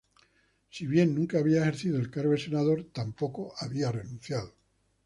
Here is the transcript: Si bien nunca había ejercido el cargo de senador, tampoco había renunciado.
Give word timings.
Si 0.67 0.87
bien 0.87 1.13
nunca 1.13 1.37
había 1.37 1.61
ejercido 1.61 1.99
el 1.99 2.09
cargo 2.09 2.31
de 2.31 2.39
senador, 2.39 2.85
tampoco 2.91 3.53
había 3.59 3.91
renunciado. 3.91 4.55